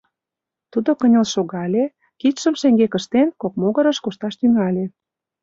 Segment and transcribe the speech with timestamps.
[0.71, 1.83] Тудо кынел шогале,
[2.21, 4.85] кидшым шеҥгек ыштен, кок могырыш кошташ тӱҥале.